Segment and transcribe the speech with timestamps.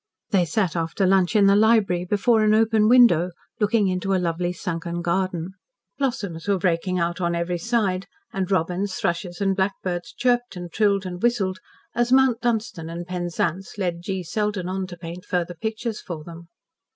[0.31, 4.51] They sat after lunch in the library, before an open window, looking into a lovely
[4.51, 5.51] sunken garden.
[5.99, 11.05] Blossoms were breaking out on every side, and robins, thrushes, and blackbirds chirped and trilled
[11.05, 11.59] and whistled,
[11.93, 14.23] as Mount Dunstan and Penzance led G.
[14.23, 16.47] Selden on to paint further pictures for them.